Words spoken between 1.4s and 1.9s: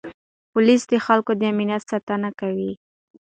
امنیت